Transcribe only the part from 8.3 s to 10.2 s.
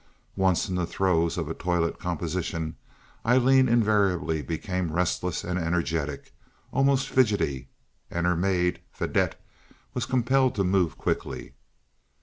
maid, Fadette, was